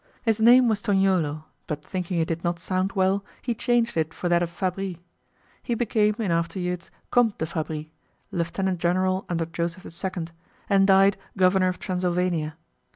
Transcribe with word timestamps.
His 0.23 0.39
name 0.41 0.67
was 0.67 0.81
Tognolo, 0.81 1.43
but 1.67 1.85
thinking 1.85 2.17
it 2.17 2.27
did 2.27 2.43
not 2.43 2.57
sound 2.59 2.93
well, 2.93 3.23
he 3.43 3.53
changed 3.53 3.95
it 3.95 4.15
for 4.15 4.27
that 4.29 4.41
of 4.41 4.49
Fabris. 4.49 4.95
He 5.61 5.75
became, 5.75 6.15
in 6.17 6.31
after 6.31 6.57
years, 6.57 6.89
Comte 7.11 7.37
de 7.37 7.45
Fabris, 7.45 7.85
lieutenant 8.31 8.79
general 8.79 9.27
under 9.29 9.45
Joseph 9.45 9.85
II., 9.85 10.25
and 10.67 10.87
died 10.87 11.17
Governor 11.37 11.67
of 11.67 11.77
Transylvania. 11.77 12.55